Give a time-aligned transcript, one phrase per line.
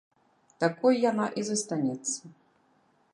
[0.63, 2.21] Такой яна і застанецца.